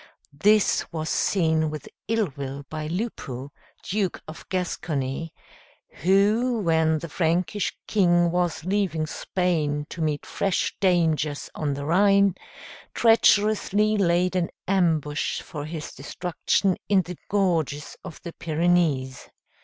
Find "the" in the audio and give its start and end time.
6.97-7.07, 11.75-11.85, 17.03-17.17, 18.23-18.33